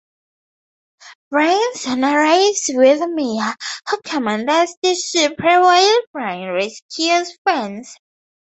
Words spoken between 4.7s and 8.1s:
the Supra while Brian rescues Vince.